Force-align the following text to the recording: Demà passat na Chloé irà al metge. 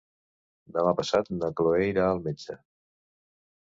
Demà 0.77 0.93
passat 1.01 1.31
na 1.37 1.51
Chloé 1.61 1.87
irà 1.93 2.09
al 2.09 2.27
metge. 2.29 2.61